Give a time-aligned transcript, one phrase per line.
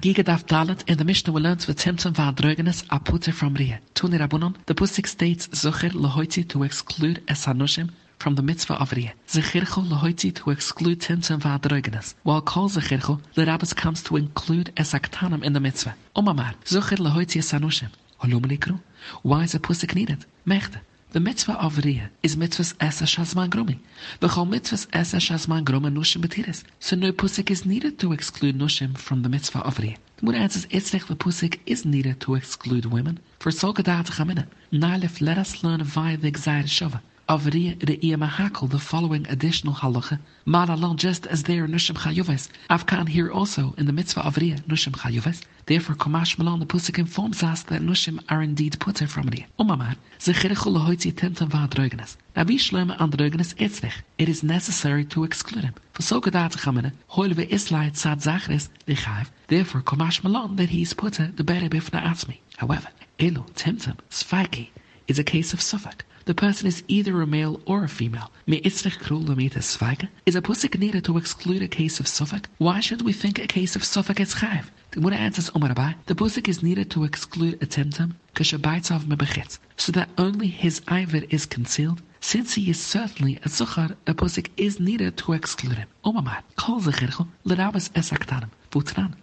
[0.00, 3.80] Hagiga daf dalet in the Mishnah we learned with Timtum Vadrogenes a putter from Ria.
[3.94, 9.12] Tuni Rabunon, the Pusik states Zucher Lahoiti to exclude Esanushim from the mitzvah of Ria.
[9.28, 12.14] Zechircho Lahoiti to exclude Timtum Vadrogenes.
[12.22, 15.94] While Kol Zechircho, the rabbis comes to include Esaktanam in the mitzvah.
[16.16, 17.90] Omamar, Zucher Lahoiti Esanushim.
[18.22, 18.80] Holumelikru,
[19.20, 20.24] why is a Pusik needed?
[20.46, 20.80] Mechte.
[21.12, 23.80] The mitzvah of Riyah is mitzvahs esa shazman grumi.
[24.20, 26.62] V'chol mitzvahs esa shazman groma nushim betiris.
[26.78, 29.96] So no pusik is needed to exclude nushim from the mitzvah of Riyah.
[30.18, 33.18] The Mutter answers, Itzrich the pusik is needed to exclude women.
[33.40, 34.46] For so gedat chamina.
[34.72, 40.18] Nalif, let us learn via the Gzair Shova of Re'iyah Mahakal the following additional halacha.
[40.48, 42.48] Malalon, just as they are Nushim Chayuves.
[42.68, 45.40] Afkan here also in the mitzvah of Riyah, Nushim Chayuves.
[45.66, 49.46] Therefore, Komash Malon, the Pusik informs us that Nushim are indeed putter from Riyah.
[49.60, 52.16] Umamar, Zechirichul Lahoitzi Tintam Vadrogenes.
[52.34, 54.02] Now, wie schlimm an Etzrich.
[54.18, 55.74] It is necessary to exclude him.
[55.92, 59.28] For so gedat chamene, hoil we islait sad zachres, lichav.
[59.46, 62.38] Therefore, Komash Malon, that he is putter, the better bifna atzmi.
[62.56, 62.88] However,
[63.20, 64.70] Elu, Timtam, Svaiki,
[65.10, 68.30] is a case of suffix the person is either a male or a female.
[68.46, 70.08] Me itzrich krul svage.
[70.26, 72.48] Is a pusik needed to exclude a case of suffix?
[72.58, 74.66] Why should we think a case of suffix is chayv?
[74.92, 79.58] The Gemara answers Omar Abai, the pusik is needed to exclude a temtem, kashabaitzav mebechitz,
[79.76, 82.00] so that only his iver is concealed.
[82.20, 85.88] Since he is certainly a zuchar, a pusik is needed to exclude him.
[86.04, 88.50] Omar kol zechircho, lerabas esaktanim.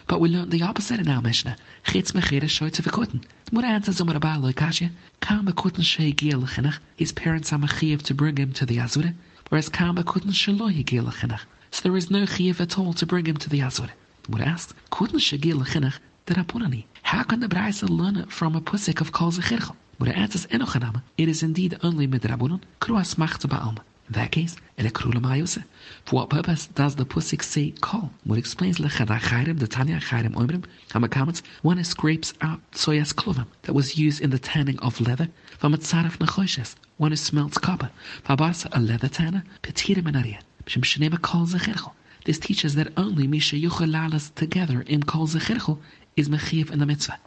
[0.07, 1.55] But we learned the opposite in our Mishnah.
[1.85, 3.23] Chitz mechere shoytze v'kutten.
[3.51, 4.91] The answers Zomar Abba loikashya.
[5.21, 6.79] Kam v'kutten shei giel l'chinach.
[6.97, 9.13] His parents are mechiv to bring him to the Azure.
[9.47, 11.45] Whereas Kam v'kutten shaloi giel l'chinach.
[11.71, 13.91] So there is no chiv at all to bring him to the Azure.
[14.23, 18.53] The Gemara asks, kutten shei giel l'chinach the How can the Braisa learn it from
[18.53, 19.77] a pusik of Kol Zechirchel?
[19.97, 21.01] But it answers Enochanama.
[21.17, 22.59] It is indeed only midrabunon.
[22.81, 23.79] Kruas machte ba'alma.
[24.07, 24.55] In that case.
[26.05, 28.13] For what purpose does the Pusik say call?
[28.23, 30.63] What explains Lechada Chayrim, the Tanya Chayrim Oimrim,
[31.09, 35.73] comments, one scrapes out soyas klovim that was used in the tanning of leather, from
[35.73, 37.89] a tzaref nechoshes, one who smelts copper,
[38.23, 41.91] Fabas a leather tanner, petira menaria, B'shem Shenema Kol Zechirchel.
[42.23, 45.79] This teaches that only Misha Yuchel together in Kol Zechirchel
[46.17, 47.19] is mechiv in the mitzvah.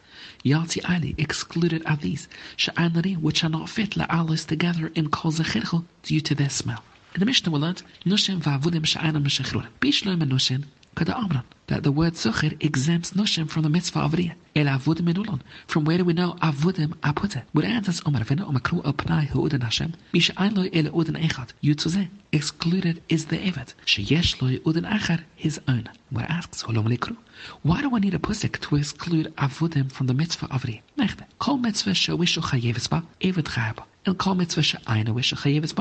[0.45, 5.85] Yalti Ali excluded are these, sha'anari, which are not fit la'alos together in kol zechirchel
[6.03, 6.83] due to their smell.
[7.15, 9.69] In the Mishnah we learned, Nushim va'avudim sha'anam meshechrurim.
[9.79, 10.65] Bishloim and Nushim,
[10.95, 14.35] kada amran, that the word zuchir exempts Nushim from the mitzvah of Riyah.
[14.55, 15.39] El avudim enulon.
[15.65, 17.43] From where do we know avudim apute?
[17.53, 22.09] Would answers Omar Vina Omakru al Pnai Hu'udan Hashem, Misha'ain lo el udan echad, Yutzuzeh.
[22.33, 23.73] Excluded is the Evet.
[23.85, 25.87] Sheyesh lo udan achar, his own.
[26.09, 27.15] Where asks, Holom likru.
[27.61, 30.81] Why do I need a pusik to exclude avudim from the mitzvah of Riyah?
[30.97, 31.23] Nechte.
[31.39, 33.83] Kol mitzvah shewishu chayevis ba, Evet chayaba.
[34.05, 35.73] And kol mitzvah she'ayna wishu chayevis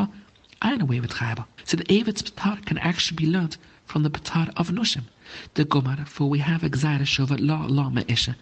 [0.62, 1.47] evet chayaba.
[1.65, 3.56] So the Evet's patar can actually be learned
[3.87, 5.04] from the patar of Nushim.
[5.54, 8.34] The Gomar, for we have excited Shova La La Me'isha,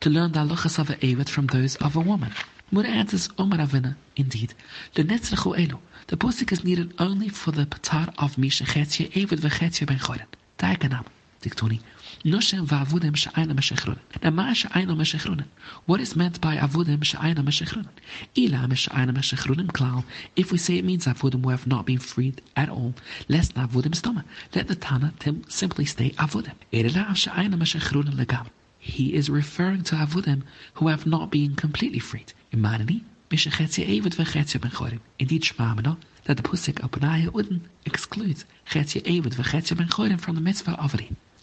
[0.00, 2.32] to learn the halachas of a Evet from those of a woman.
[2.70, 4.54] Mura answers Omar Avina, indeed,
[4.94, 5.78] the Netzrechu Elu,
[6.08, 10.26] the posik is needed only for the patar of Misha Chetzia Evet V'Chetzia Ben Choren.
[10.58, 11.04] Diagonam,
[11.42, 11.80] Diktoni.
[12.24, 13.98] Nushem va'avudim she'ayna meshechrunen.
[14.22, 15.44] Now, ma she'ayna meshechrunen?
[15.84, 17.88] What is meant by avudim she'ayna meshechrunen?
[18.36, 20.04] Ila she'ayna meshechrunen klal.
[20.34, 22.94] If we say it means avudim who have not been freed at all,
[23.28, 24.24] less avudim stoma.
[24.54, 25.12] Let the Tana
[25.48, 26.54] simply stay avudim.
[26.72, 28.46] Ila she'ayna meshechrunen legam.
[28.78, 30.42] He is referring to avudim
[30.74, 32.32] who have not been completely freed.
[32.52, 35.00] Imanini, mishechetzia evet v'chetzia ben chorim.
[35.18, 40.20] Indeed, shmamina, that the pusik of Benaya Uden excludes chetzia evet eh, v'chetzia ben chorim
[40.20, 40.94] from the mitzvah of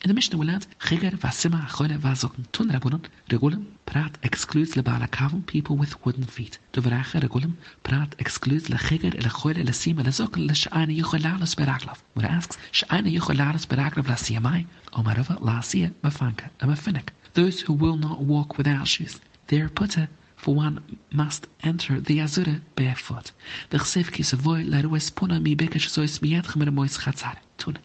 [0.03, 5.07] In the Mishnah we learned, Chiger v'asima achole v'azokn tun rabunon, regulum, prat excludes lebala
[5.09, 6.59] kavum, people with wooden feet.
[6.73, 11.99] Doverache regulum, prat excludes lechiger, lechole, lesima, lezokn, l'sh'ayna yucholalos beraklav.
[12.15, 17.09] Where asks, sh'ayna yucholalos beraklav lasiyamai, omarova lasia, mafanka, and mafinik.
[17.33, 19.21] Those who will not walk without shoes.
[19.47, 20.09] Their putter
[20.43, 23.31] for one must enter the Azura barefoot.
[23.69, 27.37] The savoy la rues puna mi bekesh sois miyad chmer mois chatzar.
[27.57, 27.77] Tun.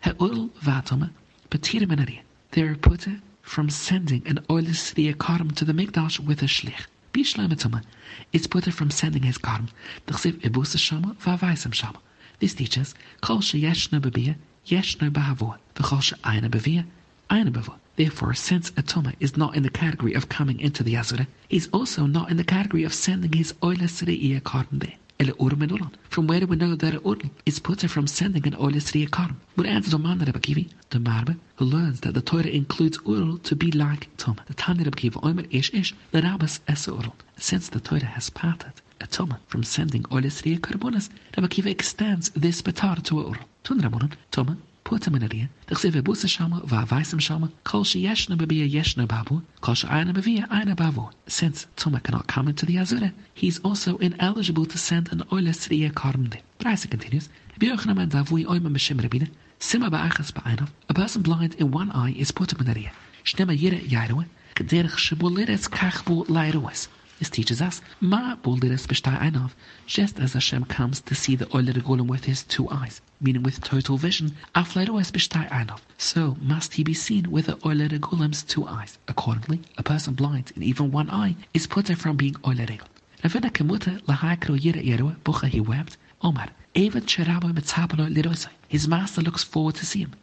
[0.00, 1.10] Ha'ul vatome
[1.50, 2.22] petire menaria.
[2.50, 3.06] They are put
[3.42, 6.86] from sending an oilus karm to the Mikdash with a shlich.
[7.12, 7.84] Bishlemetoma.
[8.32, 9.68] It's put from sending his karm.
[10.06, 12.00] The chsev ebusa shama vavaisam shama.
[12.40, 14.34] This teaches kol she yeshna bebia
[14.66, 15.58] yeshna bahavo.
[15.76, 16.48] V'chol she aina
[17.96, 21.68] Therefore, since Atoma is not in the category of coming into the Azura, he is
[21.72, 24.94] also not in the category of sending his Oila Sriya Karm there.
[26.08, 29.36] From where do we know that Url is put from sending an Oila Sriya Karm?
[29.54, 33.70] But answers Oman Rebakivi, the Marbe, who learns that the Torah includes Url to be
[33.70, 34.42] like Toma.
[34.46, 37.12] The Tani Rebakiva Omer Ish Ish, the Rabbas Esa Url.
[37.36, 43.00] Since the Torah has parted Atoma from sending Oila Sriya Karbonas, Rebakiva extends this batar
[43.04, 43.36] to Url.
[43.62, 44.56] Tun Ramonon, Toma,
[44.90, 46.60] putem in the shama,
[47.20, 51.08] shama, kol yeshna babu, kol aina babu.
[51.28, 55.54] Since Tuma cannot come into the Azura, he is also ineligible to send an oile
[55.54, 56.40] sriya karmde.
[56.64, 57.28] Raisa continues,
[57.60, 59.28] Biochna davui oima meshim rabina,
[59.60, 62.92] sima ba'achas ba'ainav, a person blind in one eye is putem in aria.
[63.24, 64.26] Shnema yire yairua,
[64.56, 66.88] kederich shibuliris kachbu lairuas.
[67.20, 68.34] This teaches us, Ma
[69.86, 73.62] just as Hashem comes to see the Oiler Golem with his two eyes, meaning with
[73.62, 74.34] total vision,
[75.98, 78.96] so must he be seen with the Oiler Golem's two eyes.
[79.06, 82.64] Accordingly, a person blind in even one eye is put from being Oiler
[85.22, 86.48] Bucha he wept, Omar.
[86.74, 86.94] His
[88.88, 90.14] master looks forward to see him.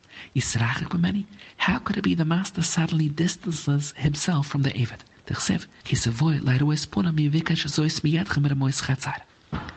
[1.57, 5.01] How could it be the master suddenly distances himself from the Evad?
[5.26, 9.10] תכסב, כי סבוי לאירועי ספונה מביקש זוי סמייתכם מרמויס חצר.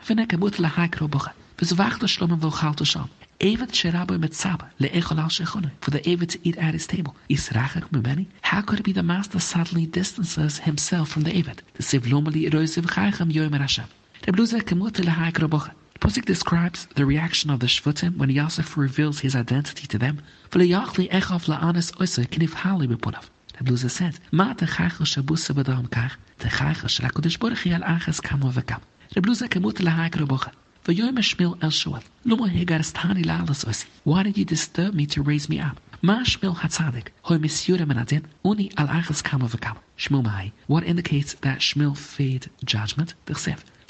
[0.10, 1.32] ונקה מות להקרו בוכה,
[1.62, 3.04] וזבחת שלום ואוכלת שם.
[3.40, 7.18] David Sherabu Mitzaba, Le'echol al Shechona, for the David to eat at his table.
[7.30, 11.62] Yisrachak Mumeni, how could it be the master suddenly distances himself from the David?
[11.74, 13.86] The Sivlomali Eroisiv Chaycham Yomer Hashem.
[14.22, 15.72] The Bluza Kemuta Lahak Robocha.
[15.94, 20.22] The Pusik describes the reaction of the Shvutim when Yosef reveals his identity to them.
[20.52, 23.26] V'leyachli Echav La'anis Oisa Kinif Hali Bepunav.
[23.61, 28.81] The Bluza says, Ma Techachel Shabusa Badam Kach, Techachel Shrakodesh Borchi Al Achas Kamo Vekam.
[29.13, 30.51] The Bluza Kemuta Lahak Robocha.
[30.87, 32.03] V'yoyim Shmil El Shoel.
[32.25, 33.85] Luma Hegaris Tani Lalas Osi.
[34.05, 35.79] Why did you disturb me to raise me up?
[36.01, 37.09] Ma Shmil Hatzadik.
[37.21, 38.25] Hoy Misyura Menadin.
[38.43, 39.77] Uni Al Achas Kamo Vekam.
[39.99, 40.53] Shmil Mahai.
[40.67, 43.13] What indicates that Shmil fade judgment?
[43.27, 43.35] The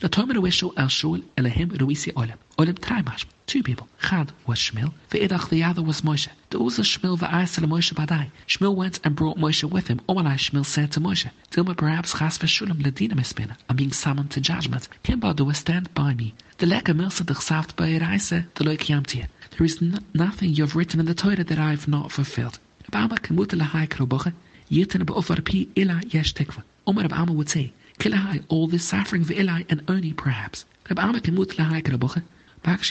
[0.00, 2.38] Wisho El Shul Elahim Ruisi Olim.
[2.58, 3.26] Olim Traimash.
[3.44, 3.86] Two people.
[4.02, 4.94] Chad was Shmil.
[5.10, 6.28] Ve'idach the other was Moshe.
[6.48, 8.30] The Uza Shmil va'asel Moshe Badai.
[8.48, 10.00] Shmil went and brought Moshe with him.
[10.08, 13.56] Omalai Shmil said to Moshe, Dilma perhaps Chas v'shulam ledina mispina.
[13.68, 14.88] I'm being summoned to judgment.
[15.04, 16.32] Kimba do stand by me.
[16.56, 19.26] The leka milsa d'chsaft ba'iraise the loik yamtia.
[19.50, 19.82] There is
[20.14, 22.58] nothing you've written in the Torah that I have not fulfilled.
[22.90, 24.32] Abama kemuta lahai kroboche.
[24.70, 26.62] Yitin ba'ofar pi ila yesh tekva.
[26.86, 30.64] Omar Abama would say, Kilahai, all this suffering Eli and only perhaps.
[30.88, 31.20] Bakshi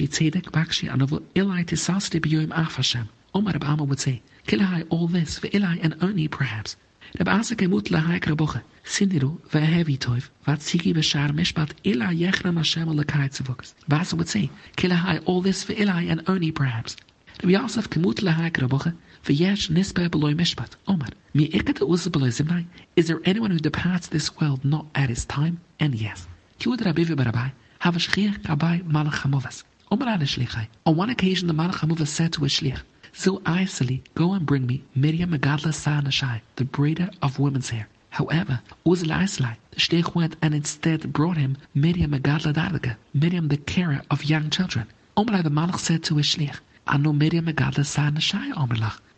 [0.08, 3.10] tzedek, bakshi anavu, ilai tisasti b'yoim af Hashem.
[3.34, 6.76] Omar Abama would say, Kilahai, all this for Eli and only perhaps.
[7.18, 8.62] Reb Asa kemut lahai kroboche.
[8.86, 13.74] Sindiru ve'hevi toiv, vatzigi b'shar mishpat ila yechram Hashem alakai tzivukas.
[13.90, 16.96] Basa would say, Kilahai, all this v'ilai, and only perhaps.
[17.42, 18.94] Reb Yosef lahai.
[19.26, 20.72] V'yesh nispe beloy mishpat.
[20.88, 22.66] Omar, mi ikat uza beloy zimnai.
[22.96, 25.60] Is there anyone who departs this world not at his time?
[25.80, 26.28] And yes.
[26.60, 29.64] Kiud Rabbi Barabai, have a shliach kabai malach hamovas.
[29.92, 30.68] Omar ad shlichai.
[30.86, 32.82] On one occasion the malach hamovas said to a shliach,
[33.16, 37.88] Zil Aisali, go and bring me Miriam Megadla Sanashai, the braider of women's hair.
[38.12, 43.58] However, Uzal Aislai, the shliach went and instead brought him Miriam Megadla Dadaga, Miriam the
[43.58, 44.88] carer of young children.
[45.18, 46.60] Omar the malach said to his shliach,
[46.92, 47.48] Anu Miriam.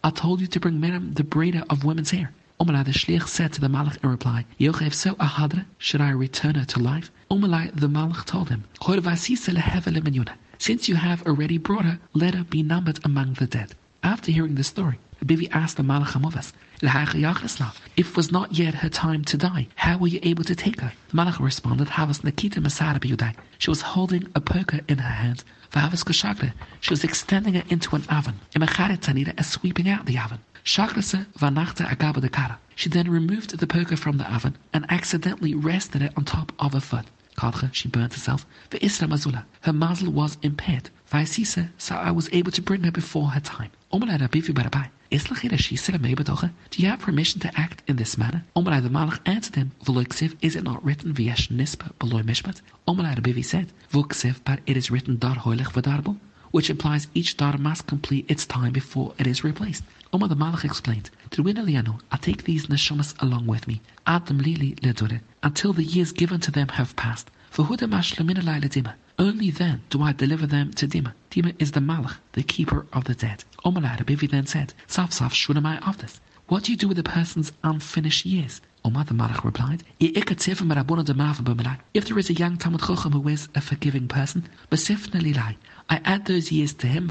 [0.03, 2.33] I told you to bring Miriam the braider of women's hair.
[2.59, 6.55] Omalai the Shliach said to the Malach in reply, Yochev so ahadra, should I return
[6.55, 7.09] her to life?
[7.31, 8.65] Omalai the Malach told him,
[10.57, 13.73] Since you have already brought her, let her be numbered among the dead.
[14.03, 16.51] After hearing the story, Bibi asked the Malach Hamovas,
[16.83, 20.81] if it was not yet her time to die, how were you able to take
[20.81, 20.91] her?
[21.09, 23.35] The Malach responded, Havas Nakita Masara Biyudai.
[23.59, 25.43] She was holding a poker in her hand.
[25.71, 26.53] Vahavas.
[26.79, 28.39] She was extending it into an oven.
[28.55, 30.39] Imacharet as sweeping out the oven.
[30.65, 32.57] Shakrasa Vanachta Agaba de Kara.
[32.75, 36.73] She then removed the poker from the oven and accidentally rested it on top of
[36.73, 37.05] a foot.
[37.37, 38.45] Kadcha, she burnt herself.
[38.71, 40.89] Isra Mazula, her mazal was impaired.
[41.11, 43.69] Vaisisa, so I was able to bring her before her time.
[43.93, 44.89] Omalai Rabifi Barabai.
[45.11, 48.45] Shisira er Mebatocha, do you have permission to act in this manner?
[48.55, 52.61] Omalai the Malach answered him, V'loiksiv, is it not written V'yesh Nispa below Mishpat?
[52.87, 56.15] Omalai Rabivi said, V'uksiv, but it is written Dar Hoilich V'darbo,
[56.51, 59.83] which implies each dar must complete its time before it is replaced.
[60.13, 61.09] Omar the Malach explained,
[61.61, 63.81] Liano, I take these neshamas along with me,
[64.27, 67.29] them lili ledure, until the years given to them have passed.
[67.49, 68.93] For dima.
[69.19, 71.13] Only then do I deliver them to Dima.
[71.29, 73.43] Dima is the Malach, the keeper of the dead.
[73.65, 76.19] Omar Bivi then said, Saf Saf Shunamai of this.
[76.47, 78.61] What do you do with a person's unfinished years?
[78.83, 80.13] Omar the Malach replied, If
[82.07, 84.49] there is a young Talmud Chochem who is a forgiving person,
[85.89, 87.09] I add those years to him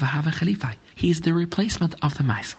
[0.95, 2.57] He is the replacement of the mice.